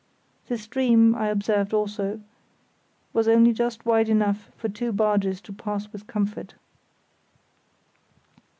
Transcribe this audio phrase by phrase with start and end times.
[0.47, 2.21] The stream, I observed also,
[3.13, 6.55] was only just wide enough for two barges to pass with comfort.